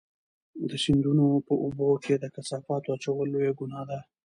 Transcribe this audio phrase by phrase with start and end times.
[0.69, 3.99] د سیندونو په اوبو کې د کثافاتو اچول لویه ګناه ده.